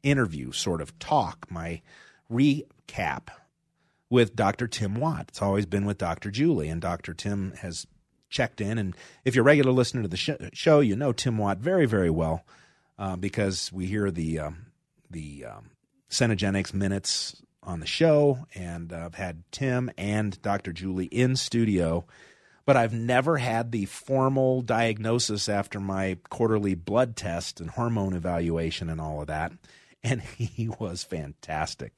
[0.01, 1.83] interview, sort of talk, my
[2.31, 3.27] recap
[4.09, 4.67] with Dr.
[4.67, 5.25] Tim Watt.
[5.27, 6.31] It's always been with Dr.
[6.31, 7.13] Julie, and Dr.
[7.13, 7.85] Tim has
[8.31, 8.79] checked in.
[8.79, 11.85] And if you're a regular listener to the sh- show, you know Tim Watt very,
[11.85, 12.43] very well
[12.97, 14.65] uh, because we hear the um,
[15.11, 15.69] the um,
[16.09, 20.71] Cenegenics minutes on the show, and uh, I've had Tim and Dr.
[20.71, 22.05] Julie in studio,
[22.65, 28.89] but I've never had the formal diagnosis after my quarterly blood test and hormone evaluation
[28.89, 29.51] and all of that.
[30.01, 31.91] And he was fantastic.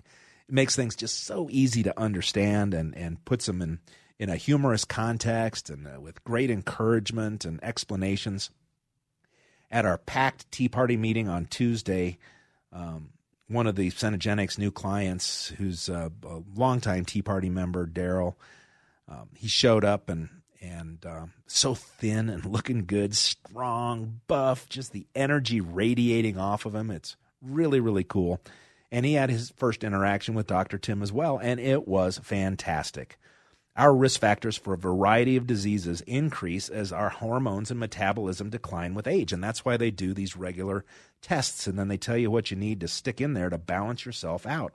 [0.49, 3.77] It makes things just so easy to understand and, and puts them in,
[4.17, 8.49] in a humorous context and uh, with great encouragement and explanations
[9.69, 12.17] at our packed Tea Party meeting on Tuesday,
[12.73, 13.09] um,
[13.51, 18.35] one of the Cenegenics new clients, who's a, a longtime Tea Party member, Daryl.
[19.07, 20.29] Um, he showed up and
[20.61, 26.75] and uh, so thin and looking good, strong, buff, just the energy radiating off of
[26.75, 26.91] him.
[26.91, 28.39] It's really, really cool.
[28.91, 30.77] And he had his first interaction with Dr.
[30.77, 33.17] Tim as well, and it was fantastic.
[33.77, 38.93] Our risk factors for a variety of diseases increase as our hormones and metabolism decline
[38.93, 39.31] with age.
[39.31, 40.83] And that's why they do these regular
[41.21, 41.67] tests.
[41.67, 44.45] And then they tell you what you need to stick in there to balance yourself
[44.45, 44.73] out.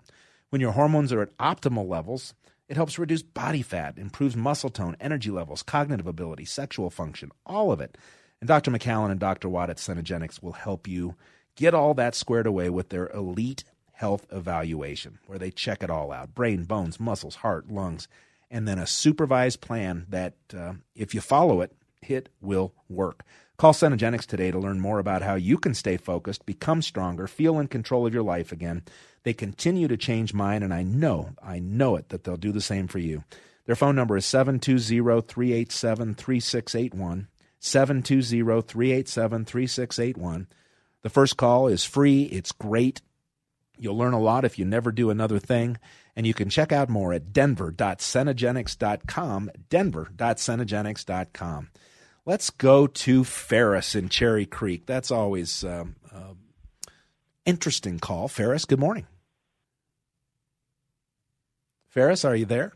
[0.49, 2.33] When your hormones are at optimal levels,
[2.69, 7.71] it helps reduce body fat, improves muscle tone, energy levels, cognitive ability, sexual function, all
[7.73, 7.99] of it.
[8.41, 8.71] And Dr.
[8.71, 9.51] McCallum and Dr.
[9.51, 11.17] Watt at Cenegenics will help you
[11.55, 16.13] get all that squared away with their elite health evaluation, where they check it all
[16.13, 18.09] out brain, bones, muscles, heart, lungs
[18.51, 23.25] and then a supervised plan that, uh, if you follow it, it will work.
[23.57, 27.59] Call Cenegenics today to learn more about how you can stay focused, become stronger, feel
[27.59, 28.83] in control of your life again.
[29.23, 32.61] They continue to change mine, and I know, I know it, that they'll do the
[32.61, 33.25] same for you.
[33.65, 37.29] Their phone number is 720 387 3681.
[37.59, 40.47] 720 387 3681.
[41.03, 43.01] The first call is free, it's great.
[43.79, 45.79] You'll learn a lot if you never do another thing.
[46.17, 51.69] And you can check out more at denver.cenegenics.com, denver.cenegenics.com.
[52.25, 54.87] Let's go to Ferris in Cherry Creek.
[54.87, 56.33] That's always um, uh,
[57.45, 58.29] interesting call.
[58.29, 59.07] Ferris, good morning.
[61.89, 62.73] Ferris, are you there?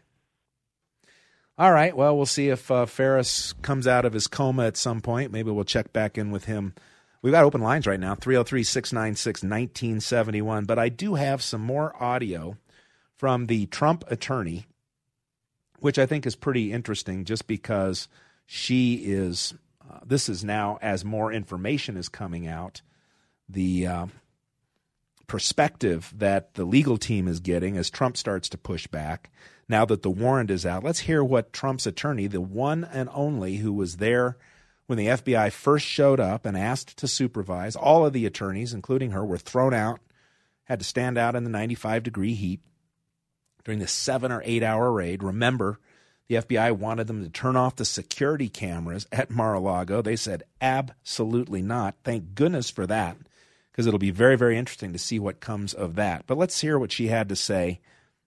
[1.59, 1.95] All right.
[1.95, 5.31] Well, we'll see if uh, Ferris comes out of his coma at some point.
[5.31, 6.75] Maybe we'll check back in with him.
[7.21, 10.65] We've got open lines right now 303 696 1971.
[10.65, 12.57] But I do have some more audio
[13.21, 14.65] from the Trump attorney,
[15.81, 18.09] which I think is pretty interesting just because
[18.47, 19.53] she is,
[19.91, 22.81] uh, this is now, as more information is coming out,
[23.47, 24.07] the uh,
[25.27, 29.31] perspective that the legal team is getting as Trump starts to push back.
[29.69, 33.57] Now that the warrant is out, let's hear what Trump's attorney, the one and only
[33.57, 34.39] who was there
[34.87, 39.11] when the FBI first showed up and asked to supervise, all of the attorneys, including
[39.11, 40.01] her, were thrown out,
[40.65, 42.61] had to stand out in the 95 degree heat
[43.65, 45.23] during the seven or eight hour raid.
[45.23, 45.79] Remember,
[46.29, 50.01] the FBI wanted them to turn off the security cameras at Mar a Lago.
[50.01, 51.97] They said, absolutely not.
[52.05, 53.17] Thank goodness for that,
[53.73, 56.29] because it'll be very, very interesting to see what comes of that.
[56.29, 57.81] But let's hear what she had to say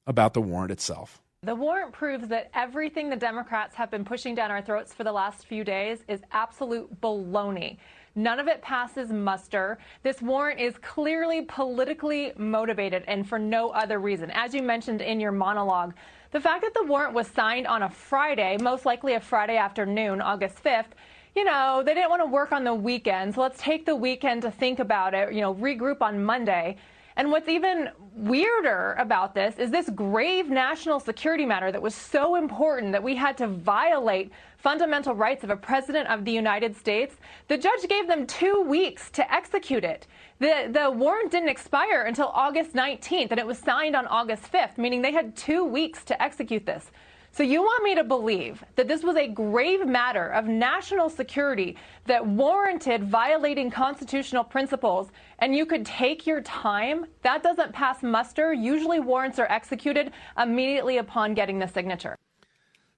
[0.06, 1.22] about the warrant itself.
[1.44, 5.12] The warrant proves that everything the Democrats have been pushing down our throats for the
[5.12, 7.80] last few days is absolute baloney.
[8.16, 9.78] None of it passes muster.
[10.04, 14.32] This warrant is clearly politically motivated and for no other reason.
[14.32, 15.94] As you mentioned in your monologue,
[16.32, 20.22] the fact that the warrant was signed on a Friday, most likely a Friday afternoon,
[20.22, 20.94] August 5th,
[21.36, 24.44] you know, they didn't want to work on the weekend, so let's take the weekend
[24.44, 26.78] to think about it, you know, regroup on Monday.
[27.16, 32.36] And what's even weirder about this is this grave national security matter that was so
[32.36, 37.16] important that we had to violate fundamental rights of a president of the United States.
[37.48, 40.08] The judge gave them two weeks to execute it.
[40.40, 44.78] The, the warrant didn't expire until August 19th, and it was signed on August 5th,
[44.78, 46.92] meaning they had two weeks to execute this.
[47.36, 51.78] So you want me to believe that this was a grave matter of national security
[52.06, 57.08] that warranted violating constitutional principles and you could take your time?
[57.24, 58.54] That doesn't pass muster.
[58.54, 62.18] Usually warrants are executed immediately upon getting the signature.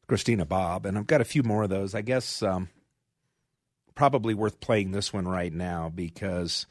[0.06, 1.96] Christina Bobb, and I've got a few more of those.
[1.96, 2.68] I guess um,
[3.96, 6.68] probably worth playing this one right now because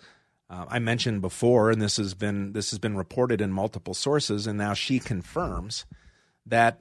[0.50, 4.46] uh, I mentioned before, and this has been this has been reported in multiple sources,
[4.46, 5.86] and now she confirms
[6.44, 6.78] that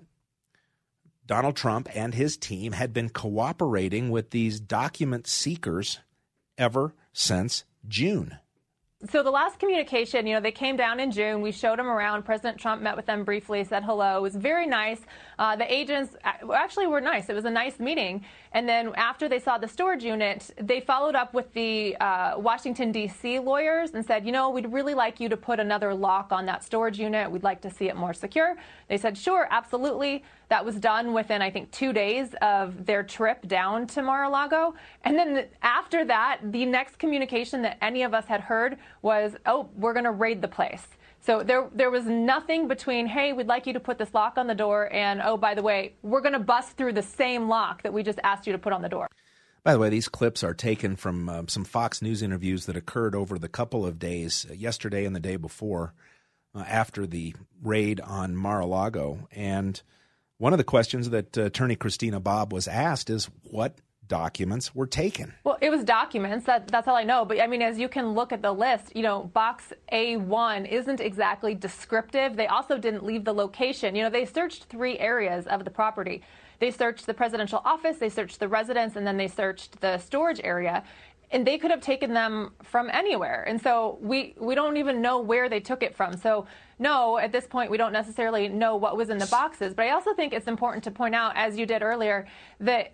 [1.26, 6.00] Donald Trump and his team had been cooperating with these document seekers
[6.58, 8.38] ever since June
[9.10, 11.42] so the last communication, you know, they came down in June.
[11.42, 12.24] We showed them around.
[12.24, 14.18] President Trump met with them briefly, said hello.
[14.18, 15.02] It was very nice.
[15.38, 17.30] Uh, the agents actually were nice.
[17.30, 18.24] It was a nice meeting.
[18.54, 22.92] And then after they saw the storage unit, they followed up with the uh, Washington,
[22.92, 23.40] D.C.
[23.40, 26.64] lawyers and said, you know, we'd really like you to put another lock on that
[26.64, 27.30] storage unit.
[27.30, 28.56] We'd like to see it more secure.
[28.88, 30.24] They said, sure, absolutely.
[30.50, 34.30] That was done within, I think, two days of their trip down to Mar a
[34.30, 34.76] Lago.
[35.04, 39.70] And then after that, the next communication that any of us had heard was, oh,
[39.76, 40.86] we're going to raid the place.
[41.26, 44.46] So there, there was nothing between, hey, we'd like you to put this lock on
[44.48, 47.82] the door, and oh, by the way, we're going to bust through the same lock
[47.84, 49.08] that we just asked you to put on the door.
[49.64, 53.16] By the way, these clips are taken from uh, some Fox News interviews that occurred
[53.16, 55.94] over the couple of days, uh, yesterday and the day before,
[56.54, 59.30] uh, after the raid on Mar-a-Lago.
[59.32, 59.82] And
[60.44, 63.78] one of the questions that uh, Attorney Christina Bobb was asked is, what
[64.10, 65.34] documents were taken.
[65.46, 66.46] Well, it was documents.
[66.48, 67.24] That, that's all I know.
[67.24, 71.00] But I mean, as you can look at the list, you know, box A1 isn't
[71.00, 72.36] exactly descriptive.
[72.36, 73.96] They also didn't leave the location.
[73.96, 76.22] You know, they searched three areas of the property.
[76.60, 80.42] They searched the presidential office, they searched the residence, and then they searched the storage
[80.44, 80.84] area.
[81.34, 83.44] And they could have taken them from anywhere.
[83.48, 86.16] And so we, we don't even know where they took it from.
[86.16, 86.46] So,
[86.80, 89.74] no, at this point, we don't necessarily know what was in the boxes.
[89.74, 92.28] But I also think it's important to point out, as you did earlier,
[92.60, 92.94] that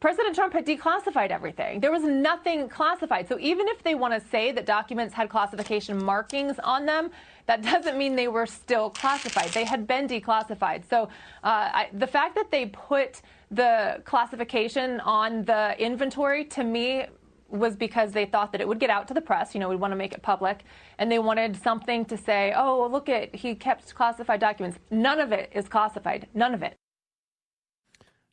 [0.00, 1.78] President Trump had declassified everything.
[1.78, 3.28] There was nothing classified.
[3.28, 7.10] So even if they want to say that documents had classification markings on them,
[7.46, 9.50] that doesn't mean they were still classified.
[9.50, 10.88] They had been declassified.
[10.88, 11.02] So
[11.44, 17.04] uh, I, the fact that they put the classification on the inventory to me
[17.50, 19.54] was because they thought that it would get out to the press.
[19.54, 20.64] You know, we'd want to make it public.
[20.98, 24.78] And they wanted something to say, oh, look at, he kept classified documents.
[24.90, 26.28] None of it is classified.
[26.34, 26.76] None of it.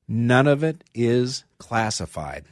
[0.08, 2.46] None of it is classified.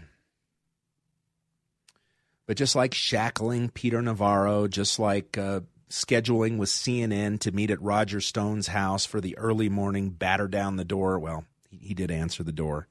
[2.47, 7.81] But just like shackling Peter Navarro, just like uh, scheduling with CNN to meet at
[7.81, 12.43] Roger Stone's house for the early morning batter down the door, well, he, did answer
[12.43, 12.87] the door.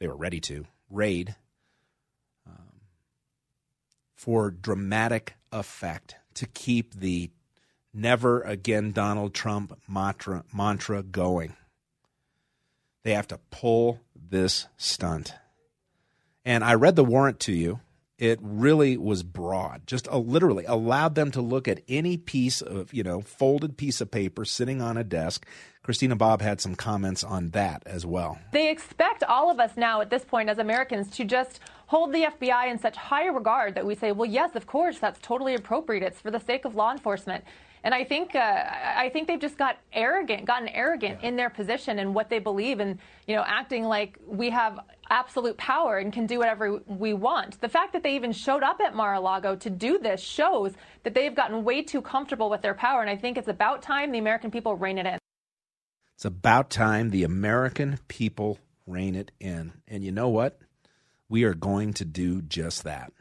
[0.00, 1.36] They were ready to raid
[4.24, 7.28] for dramatic effect to keep the
[7.92, 11.52] never again Donald Trump mantra, mantra going.
[13.02, 15.34] They have to pull this stunt.
[16.42, 17.80] And I read the warrant to you.
[18.16, 22.94] It really was broad, just a, literally allowed them to look at any piece of,
[22.94, 25.44] you know, folded piece of paper sitting on a desk.
[25.82, 28.38] Christina Bobb had some comments on that as well.
[28.52, 32.22] They expect all of us now at this point as Americans to just hold the
[32.22, 36.04] FBI in such high regard that we say, well, yes, of course, that's totally appropriate.
[36.04, 37.44] It's for the sake of law enforcement.
[37.84, 41.28] And I think uh, I think they've just got arrogant, gotten arrogant yeah.
[41.28, 45.58] in their position and what they believe, and you know, acting like we have absolute
[45.58, 47.60] power and can do whatever we want.
[47.60, 51.34] The fact that they even showed up at Mar-a-Lago to do this shows that they've
[51.34, 53.02] gotten way too comfortable with their power.
[53.02, 55.18] And I think it's about time the American people rein it in.
[56.14, 59.74] It's about time the American people rein it in.
[59.86, 60.58] And you know what?
[61.28, 63.12] We are going to do just that.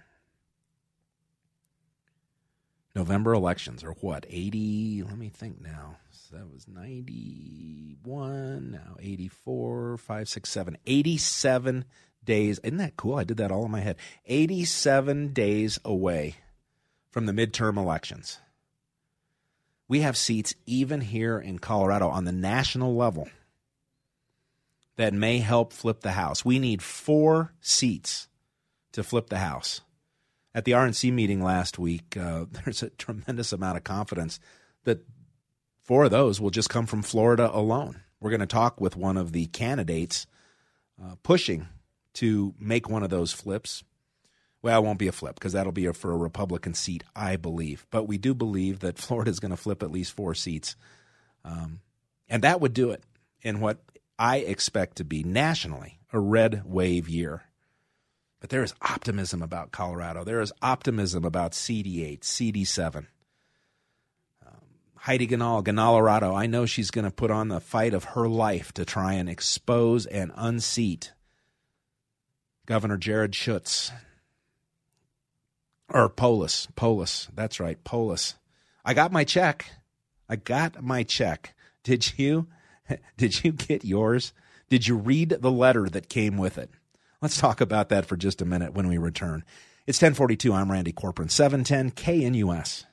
[2.95, 5.97] November elections are what 80 let me think now.
[6.12, 11.86] So that was 91 now 84 5 6 7 87
[12.23, 12.60] days.
[12.60, 13.15] Isn't that cool?
[13.15, 13.95] I did that all in my head.
[14.25, 16.36] 87 days away
[17.10, 18.38] from the midterm elections.
[19.88, 23.27] We have seats even here in colorado on the national level
[24.95, 26.45] that may help flip the house.
[26.45, 28.27] We need four seats
[28.91, 29.82] to flip the house
[30.55, 34.39] at the RNC meeting last week, uh, there's a tremendous amount of confidence
[34.83, 35.05] that
[35.81, 38.01] four of those will just come from Florida alone.
[38.19, 40.27] We're going to talk with one of the candidates
[41.01, 41.67] uh, pushing
[42.15, 43.83] to make one of those flips.
[44.61, 47.35] Well, it won't be a flip because that'll be a, for a Republican seat, I
[47.35, 47.85] believe.
[47.91, 50.75] But we do believe that Florida is going to flip at least four seats.
[51.43, 51.81] Um,
[52.29, 53.03] and that would do it
[53.41, 53.79] in what
[54.17, 57.43] I expect to be nationally a red wave year.
[58.43, 60.25] But there is optimism about Colorado.
[60.25, 63.06] There is optimism about CD8, CD7.
[64.45, 64.51] Um,
[64.97, 68.73] Heidi Ganahl, Ganalorado, I know she's going to put on the fight of her life
[68.73, 71.13] to try and expose and unseat
[72.65, 73.93] Governor Jared Schutz.
[75.88, 76.67] Or Polis.
[76.75, 77.29] Polis.
[77.34, 77.82] That's right.
[77.86, 78.36] Polis.
[78.84, 79.67] I got my check.
[80.27, 81.56] I got my check.
[81.84, 82.47] Did you?
[83.15, 84.34] Did you get yours?
[84.67, 86.71] Did you read the letter that came with it?
[87.23, 89.45] Let's talk about that for just a minute when we return.
[89.88, 90.51] It's 1042.
[90.51, 92.83] I'm Randy Corporon, 710 KNUS.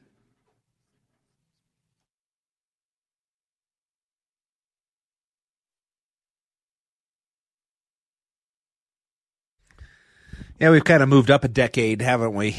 [10.60, 12.54] Yeah, we've kind of moved up a decade, haven't we?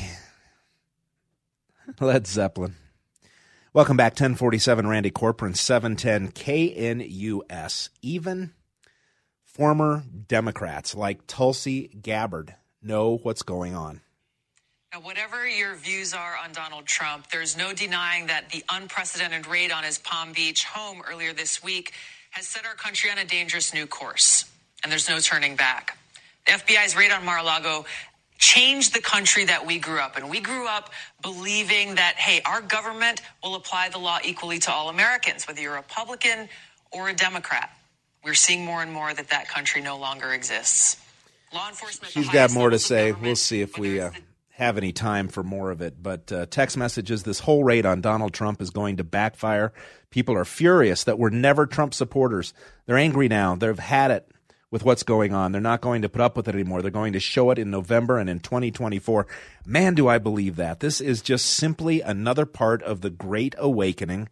[2.01, 2.75] Led Zeppelin.
[3.71, 7.87] Welcome back, 1047 Randy Corporon, 710 KNUS.
[8.01, 8.51] Even
[9.53, 14.01] former Democrats like Tulsi Gabbard know what's going on.
[14.93, 19.71] Now, whatever your views are on Donald Trump, there's no denying that the unprecedented raid
[19.71, 21.93] on his Palm Beach home earlier this week
[22.31, 24.45] has set our country on a dangerous new course,
[24.83, 25.97] and there's no turning back.
[26.45, 27.85] The FBI's raid on Mar-a-Lago
[28.37, 30.27] changed the country that we grew up in.
[30.27, 34.89] We grew up believing that, hey, our government will apply the law equally to all
[34.89, 36.49] Americans, whether you're a Republican
[36.91, 37.69] or a Democrat.
[38.23, 40.97] We're seeing more and more that that country no longer exists.
[41.53, 42.13] Law enforcement.
[42.13, 43.11] She's got more to say.
[43.11, 44.11] We'll see if we uh,
[44.51, 46.01] have any time for more of it.
[46.01, 49.73] But uh, text messages this whole raid on Donald Trump is going to backfire.
[50.11, 52.53] People are furious that we're never Trump supporters.
[52.85, 53.55] They're angry now.
[53.55, 54.27] They've had it.
[54.69, 55.51] with what's going on.
[55.51, 56.81] They're not going to put up with it anymore.
[56.81, 59.27] They're going to show it in November and in 2024.
[59.65, 60.79] Man, do I believe that.
[60.79, 64.29] This is just simply another part of the Great Awakening.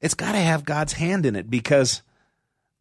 [0.00, 2.02] It's got to have God's hand in it because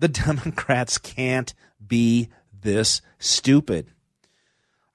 [0.01, 1.53] the Democrats can't
[1.85, 2.27] be
[2.61, 3.87] this stupid.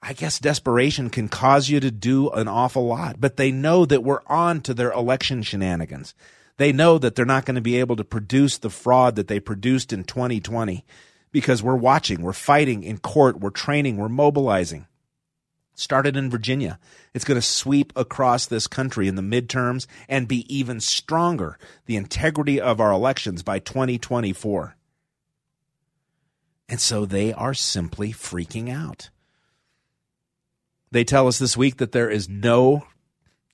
[0.01, 4.03] I guess desperation can cause you to do an awful lot, but they know that
[4.03, 6.13] we're on to their election shenanigans.
[6.57, 9.39] They know that they're not going to be able to produce the fraud that they
[9.39, 10.85] produced in 2020
[11.31, 14.87] because we're watching, we're fighting in court, we're training, we're mobilizing.
[15.73, 16.79] Started in Virginia.
[17.13, 21.95] It's going to sweep across this country in the midterms and be even stronger, the
[21.95, 24.76] integrity of our elections by 2024.
[26.69, 29.09] And so they are simply freaking out.
[30.91, 32.85] They tell us this week that there is no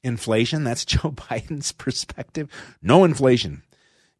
[0.03, 0.63] inflation.
[0.63, 2.49] That's Joe Biden's perspective.
[2.81, 3.63] No inflation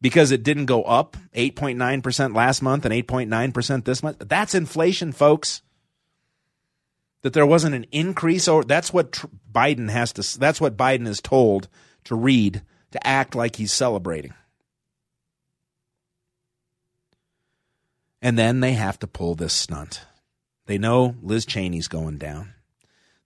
[0.04, 4.18] because it didn't go up 8.9% last month and 8.9% this month.
[4.20, 5.62] That's inflation, folks.
[7.22, 11.22] That there wasn't an increase or that's what Biden has to that's what Biden is
[11.22, 11.68] told
[12.04, 14.34] to read to act like he's celebrating.
[18.24, 20.00] And then they have to pull this stunt.
[20.64, 22.54] They know Liz Cheney's going down.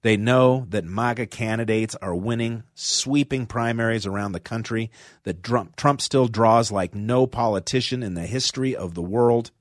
[0.03, 4.91] They know that MAGA candidates are winning sweeping primaries around the country,
[5.23, 9.53] that Trump, still draws like no politician in the history of the world.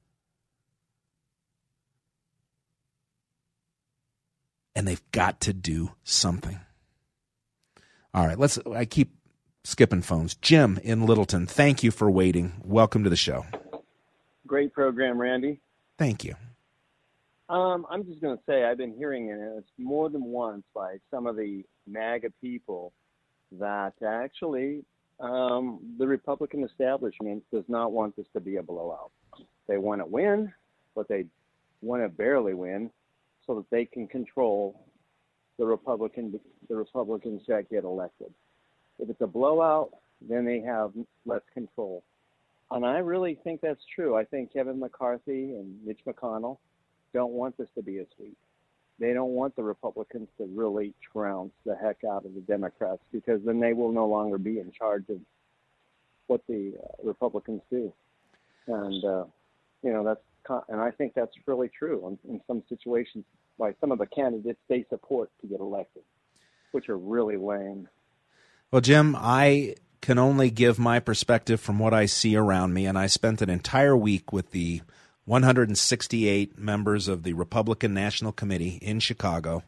[4.75, 6.59] And they've got to do something.
[8.11, 9.13] All right, let's I keep
[9.63, 10.33] skipping phones.
[10.33, 12.53] Jim in Littleton, thank you for waiting.
[12.63, 13.45] Welcome to the show.
[14.47, 15.59] Great program, Randy.
[15.97, 16.35] Thank you.
[17.49, 21.27] Um, I'm just going to say I've been hearing it more than once by some
[21.27, 22.91] of the MAGA people
[23.59, 24.83] that actually
[25.19, 29.11] um, the Republican establishment does not want this to be a blowout.
[29.67, 30.51] They want to win,
[30.95, 31.25] but they
[31.81, 32.89] want to barely win
[33.45, 34.81] so that they can control
[35.57, 36.39] the Republican
[36.69, 38.33] the Republicans that get elected.
[38.99, 39.91] If it's a blowout,
[40.21, 40.91] then they have
[41.25, 42.03] less control.
[42.71, 44.15] And I really think that's true.
[44.15, 46.57] I think Kevin McCarthy and Mitch McConnell
[47.13, 48.37] don't want this to be a sweep.
[48.99, 53.41] They don't want the Republicans to really trounce the heck out of the Democrats because
[53.45, 55.19] then they will no longer be in charge of
[56.25, 57.93] what the uh, Republicans do.
[58.67, 59.25] And uh,
[59.83, 60.21] you know that's
[60.69, 63.25] and I think that's really true in, in some situations
[63.59, 66.03] by some of the candidates they support to get elected,
[66.71, 67.87] which are really lame.
[68.71, 72.97] Well, Jim, I can only give my perspective from what I see around me, and
[72.97, 74.81] I spent an entire week with the
[75.25, 79.63] 168 members of the Republican National Committee in Chicago,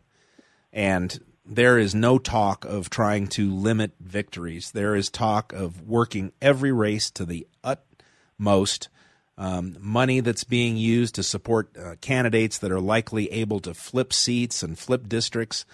[0.71, 4.71] and there is no talk of trying to limit victories.
[4.71, 8.89] There is talk of working every race to the utmost.
[9.37, 14.11] Um, money that's being used to support uh, candidates that are likely able to flip
[14.11, 15.65] seats and flip districts,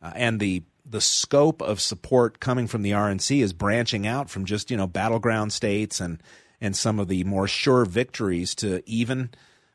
[0.00, 4.44] uh, and the the scope of support coming from the RNC is branching out from
[4.44, 6.22] just you know battleground states and
[6.60, 9.30] and some of the more sure victories to even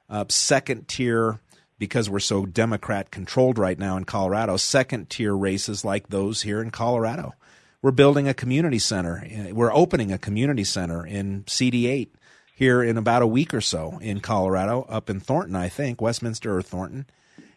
[0.09, 1.39] uh, second tier,
[1.79, 6.61] because we're so Democrat controlled right now in Colorado, second tier races like those here
[6.61, 7.33] in Colorado.
[7.81, 9.25] We're building a community center.
[9.51, 12.09] We're opening a community center in CD8
[12.55, 16.55] here in about a week or so in Colorado, up in Thornton, I think, Westminster
[16.55, 17.05] or Thornton.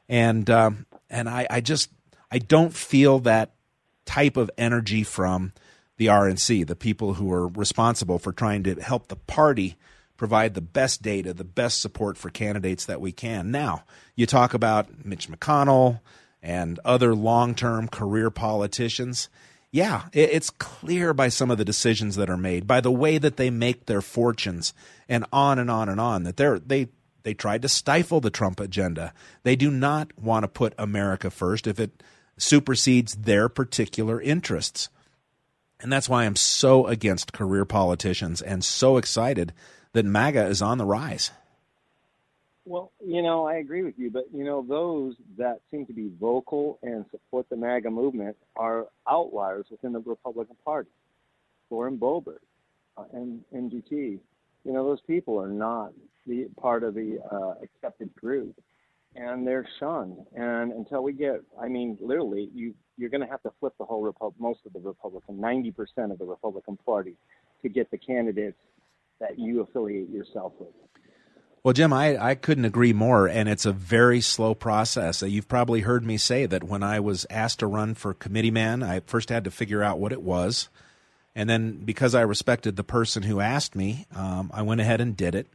[0.09, 1.91] And um, and I, I just
[2.31, 3.53] I don't feel that
[4.05, 5.53] type of energy from
[5.97, 9.77] the RNC, the people who are responsible for trying to help the party
[10.17, 13.51] provide the best data, the best support for candidates that we can.
[13.51, 16.01] Now, you talk about Mitch McConnell
[16.43, 19.29] and other long term career politicians.
[19.71, 23.37] Yeah, it's clear by some of the decisions that are made, by the way that
[23.37, 24.73] they make their fortunes,
[25.09, 26.89] and on and on and on, that they're, they
[27.25, 29.13] they tried to stifle the Trump agenda.
[29.43, 32.01] They do not want to put America first if it
[32.39, 34.89] supersedes their particular interests.
[35.81, 39.53] And that's why I'm so against career politicians and so excited
[39.93, 41.31] that MAGA is on the rise.
[42.65, 46.11] Well, you know, I agree with you, but you know, those that seem to be
[46.21, 50.91] vocal and support the MAGA movement are outliers within the Republican Party.
[51.71, 52.41] Lauren Boebert
[52.97, 54.19] uh, and MGT,
[54.65, 55.93] you know, those people are not
[56.27, 58.55] the part of the uh, accepted group,
[59.17, 60.19] and they're shunned.
[60.35, 63.85] And until we get, I mean, literally, you you're going to have to flip the
[63.85, 67.15] whole Repub- most of the Republican, 90% of the Republican Party,
[67.61, 68.57] to get the candidates
[69.21, 70.71] that you affiliate yourself with.
[71.63, 75.23] Well, Jim, I, I couldn't agree more, and it's a very slow process.
[75.23, 78.51] Uh, you've probably heard me say that when I was asked to run for committee
[78.51, 80.69] man, I first had to figure out what it was.
[81.35, 85.17] And then, because I respected the person who asked me, um, I went ahead and
[85.17, 85.49] did it.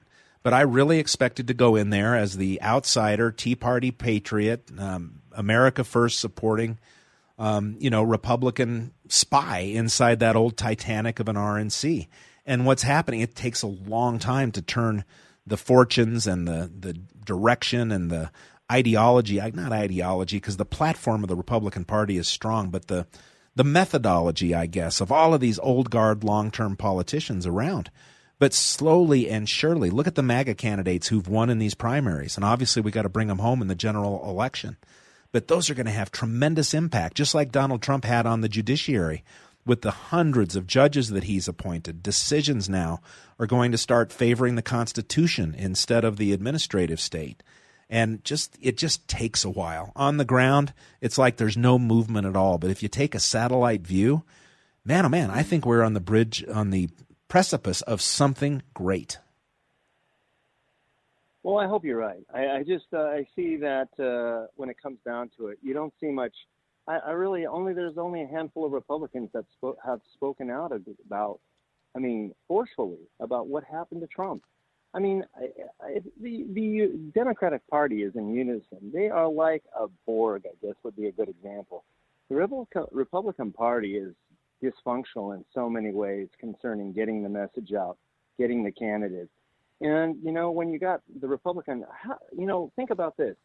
[0.43, 5.21] But I really expected to go in there as the outsider, Tea Party patriot, um,
[5.33, 6.79] America First supporting,
[7.37, 12.07] um, you know, Republican spy inside that old Titanic of an RNC.
[12.45, 13.21] And what's happening?
[13.21, 15.03] It takes a long time to turn
[15.45, 18.31] the fortunes and the the direction and the
[18.71, 23.05] ideology not ideology because the platform of the Republican Party is strong, but the
[23.55, 27.91] the methodology, I guess, of all of these old guard long term politicians around.
[28.41, 32.37] But slowly and surely, look at the MAGA candidates who've won in these primaries.
[32.37, 34.77] And obviously, we got to bring them home in the general election.
[35.31, 38.49] But those are going to have tremendous impact, just like Donald Trump had on the
[38.49, 39.23] judiciary
[39.63, 42.01] with the hundreds of judges that he's appointed.
[42.01, 43.01] Decisions now
[43.37, 47.43] are going to start favoring the Constitution instead of the administrative state.
[47.91, 49.91] And just it just takes a while.
[49.95, 52.57] On the ground, it's like there's no movement at all.
[52.57, 54.23] But if you take a satellite view,
[54.83, 56.89] man, oh man, I think we're on the bridge on the
[57.31, 59.17] precipice of something great.
[61.43, 62.25] Well, I hope you're right.
[62.33, 65.73] I, I just uh, I see that uh, when it comes down to it, you
[65.73, 66.33] don't see much.
[66.89, 70.73] I, I really only there's only a handful of Republicans that spo- have spoken out
[71.05, 71.39] about.
[71.95, 74.43] I mean, forcefully about what happened to Trump.
[74.93, 75.45] I mean, I,
[75.85, 78.91] I, the the Democratic Party is in unison.
[78.93, 80.43] They are like a Borg.
[80.45, 81.85] I guess would be a good example.
[82.27, 84.13] The Republican Republican Party is
[84.63, 87.97] dysfunctional in so many ways concerning getting the message out,
[88.37, 89.31] getting the candidates.
[89.81, 91.85] And, you know, when you got the Republican,
[92.37, 93.35] you know, think about this.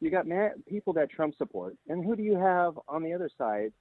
[0.00, 0.26] You got
[0.68, 3.72] people that Trump support, and who do you have on the other side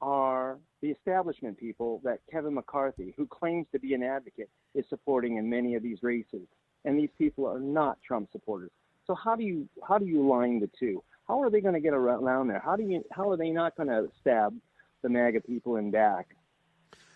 [0.00, 5.36] are the establishment people that Kevin McCarthy, who claims to be an advocate, is supporting
[5.36, 6.48] in many of these races.
[6.84, 8.72] And these people are not Trump supporters.
[9.06, 11.02] So how do you how do you line the two?
[11.28, 12.60] How are they going to get around there?
[12.64, 14.54] How do you how are they not going to stab
[15.02, 16.34] the MAGA people in back,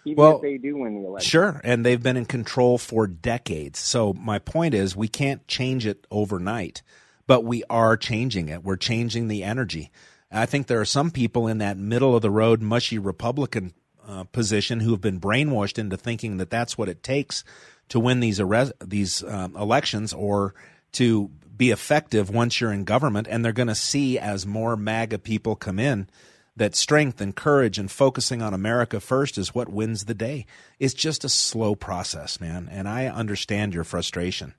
[0.04, 1.28] even well, if they do win the election.
[1.28, 3.78] Sure, and they've been in control for decades.
[3.78, 6.82] So my point is, we can't change it overnight,
[7.26, 8.62] but we are changing it.
[8.62, 9.90] We're changing the energy.
[10.30, 13.72] I think there are some people in that middle of the road, mushy Republican
[14.06, 17.44] uh, position who have been brainwashed into thinking that that's what it takes
[17.88, 18.40] to win these
[18.84, 20.54] these um, elections or
[20.92, 23.26] to be effective once you're in government.
[23.30, 26.08] And they're going to see as more MAGA people come in
[26.56, 30.46] that strength and courage and focusing on America first is what wins the day.
[30.78, 34.54] It's just a slow process, man, and I understand your frustration.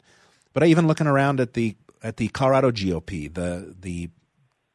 [0.54, 4.10] But I even looking around at the at the Colorado GOP, the the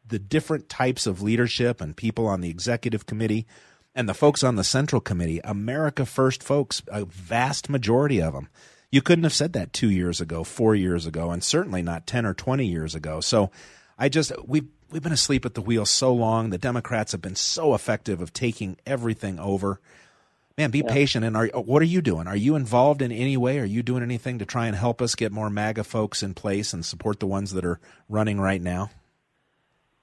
[0.07, 3.47] the different types of leadership and people on the executive committee
[3.95, 8.49] and the folks on the central committee, America First folks, a vast majority of them.
[8.91, 12.27] You couldn't have said that 2 years ago, 4 years ago, and certainly not 10
[12.27, 13.21] or 20 years ago.
[13.21, 13.51] So
[13.99, 16.51] I just we we've been asleep at the wheel so long.
[16.51, 19.81] The Democrats have been so effective of taking everything over.
[20.59, 20.93] Man, be yeah.
[20.93, 21.25] patient.
[21.25, 22.27] And are, what are you doing?
[22.27, 23.59] Are you involved in any way?
[23.59, 26.73] Are you doing anything to try and help us get more MAGA folks in place
[26.75, 28.91] and support the ones that are running right now?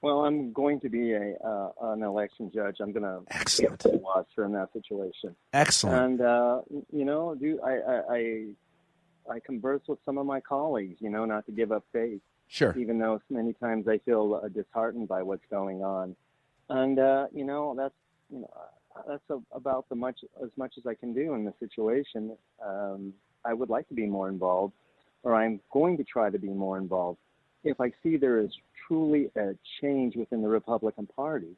[0.02, 2.76] Well, I'm going to be a uh, an election judge.
[2.80, 5.36] I'm going to excellent be a watcher in that situation.
[5.52, 6.04] Excellent.
[6.04, 8.44] And uh, you know, do I, I I
[9.34, 10.96] I converse with some of my colleagues.
[11.00, 12.22] You know, not to give up faith.
[12.50, 12.76] Sure.
[12.76, 16.16] Even though many times I feel uh, disheartened by what's going on,
[16.68, 17.94] and uh, you know that's
[18.28, 18.50] you know
[19.06, 22.36] that's a, about the much as much as I can do in the situation.
[22.64, 24.74] Um, I would like to be more involved,
[25.22, 27.18] or I'm going to try to be more involved.
[27.62, 28.50] If I see there is
[28.86, 31.56] truly a change within the Republican Party,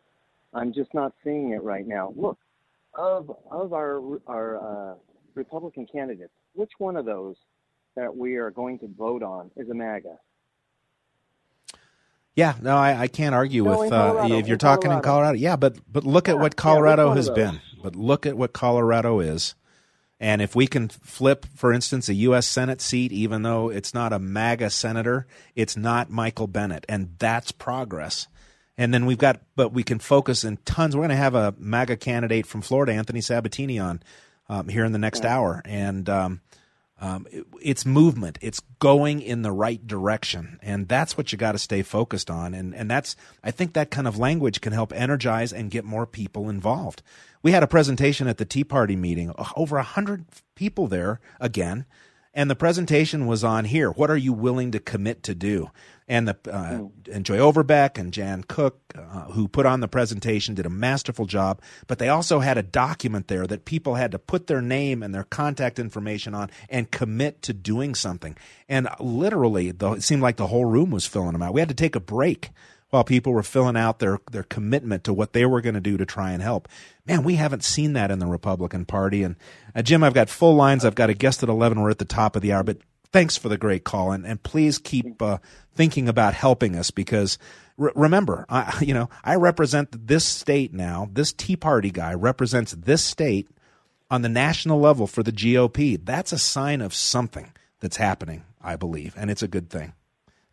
[0.52, 2.12] I'm just not seeing it right now.
[2.14, 2.38] Look,
[2.92, 4.94] of of our our uh,
[5.34, 7.36] Republican candidates, which one of those
[7.96, 10.18] that we are going to vote on is a MAGA?
[12.34, 14.98] Yeah, no, I, I can't argue no, with uh, if you're in talking Colorado.
[14.98, 15.38] in Colorado.
[15.38, 17.60] Yeah, but but look yeah, at what Colorado yeah, has been.
[17.82, 19.54] But look at what Colorado is.
[20.18, 22.46] And if we can flip, for instance, a U.S.
[22.46, 25.26] Senate seat, even though it's not a MAGA senator,
[25.56, 28.28] it's not Michael Bennet, and that's progress.
[28.78, 30.94] And then we've got, but we can focus in tons.
[30.94, 34.00] We're going to have a MAGA candidate from Florida, Anthony Sabatini, on
[34.48, 35.36] um, here in the next yeah.
[35.36, 36.40] hour, and um,
[37.02, 38.38] um, it, it's movement.
[38.40, 42.54] It's going in the right direction, and that's what you got to stay focused on.
[42.54, 46.06] And and that's I think that kind of language can help energize and get more
[46.06, 47.02] people involved.
[47.42, 51.86] We had a presentation at the Tea Party meeting, over a hundred people there again,
[52.34, 53.90] and the presentation was on here.
[53.90, 55.70] What are you willing to commit to do?
[56.08, 56.86] and the uh, hmm.
[57.10, 61.24] and Joy Overbeck and Jan Cook, uh, who put on the presentation, did a masterful
[61.26, 61.62] job.
[61.86, 65.14] But they also had a document there that people had to put their name and
[65.14, 68.36] their contact information on and commit to doing something.
[68.68, 71.54] And literally, the, it seemed like the whole room was filling them out.
[71.54, 72.50] We had to take a break
[72.92, 75.96] while people were filling out their their commitment to what they were going to do
[75.96, 76.68] to try and help.
[77.06, 79.22] Man, we haven't seen that in the Republican Party.
[79.22, 79.36] And
[79.74, 80.84] uh, Jim, I've got full lines.
[80.84, 81.80] I've got a guest at eleven.
[81.80, 82.76] We're at the top of the hour, but
[83.10, 85.38] thanks for the great call, and, and please keep uh,
[85.74, 87.38] thinking about helping us because
[87.78, 91.08] r- remember, I, you know, I represent this state now.
[91.10, 93.48] This Tea Party guy represents this state
[94.10, 95.98] on the national level for the GOP.
[96.04, 99.94] That's a sign of something that's happening, I believe, and it's a good thing.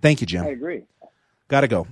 [0.02, 0.46] Thank you, Jim.
[0.46, 0.84] I agree.
[1.50, 1.86] Got to go.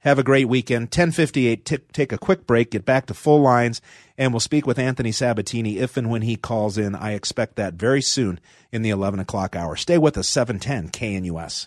[0.00, 0.84] Have a great weekend.
[0.84, 3.82] 1058, t- take a quick break, get back to full lines,
[4.16, 6.94] and we'll speak with Anthony Sabatini if and when he calls in.
[6.94, 8.40] I expect that very soon
[8.72, 9.76] in the 11 o'clock hour.
[9.76, 11.66] Stay with us, 710 KNUS.